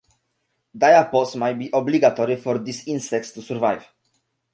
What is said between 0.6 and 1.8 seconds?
Diapause may be